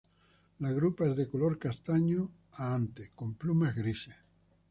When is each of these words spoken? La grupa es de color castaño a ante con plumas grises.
La 0.57 0.71
grupa 0.71 1.05
es 1.07 1.15
de 1.15 1.29
color 1.29 1.59
castaño 1.59 2.27
a 2.53 2.73
ante 2.73 3.11
con 3.13 3.35
plumas 3.35 3.75
grises. 3.75 4.15